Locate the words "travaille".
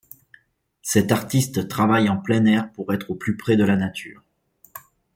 1.67-2.09